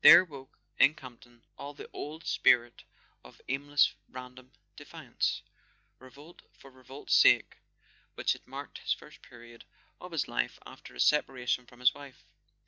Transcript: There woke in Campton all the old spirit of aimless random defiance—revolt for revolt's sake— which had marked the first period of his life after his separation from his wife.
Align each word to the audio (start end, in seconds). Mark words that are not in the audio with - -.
There 0.03 0.25
woke 0.25 0.57
in 0.79 0.95
Campton 0.95 1.43
all 1.59 1.75
the 1.75 1.87
old 1.93 2.25
spirit 2.25 2.85
of 3.23 3.39
aimless 3.47 3.93
random 4.09 4.51
defiance—revolt 4.75 6.41
for 6.57 6.71
revolt's 6.71 7.13
sake— 7.13 7.59
which 8.15 8.33
had 8.33 8.47
marked 8.47 8.77
the 8.83 8.95
first 8.97 9.21
period 9.21 9.63
of 9.99 10.11
his 10.11 10.27
life 10.27 10.57
after 10.65 10.95
his 10.95 11.03
separation 11.03 11.67
from 11.67 11.81
his 11.81 11.93
wife. 11.93 12.25